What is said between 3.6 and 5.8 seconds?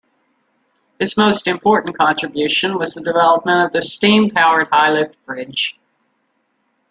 of the steam-powered high-lift bridge.